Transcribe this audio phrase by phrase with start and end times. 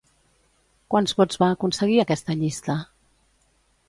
[0.93, 2.79] Quants vots va aconseguir aquesta llista?